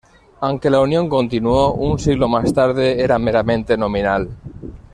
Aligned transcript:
Aunque 0.39 0.71
la 0.71 0.79
unión 0.81 1.07
continuó, 1.07 1.73
un 1.73 1.99
siglo 1.99 2.27
más 2.27 2.51
tarde 2.55 2.99
era 3.03 3.19
meramente 3.19 3.77
nominal. 3.77 4.35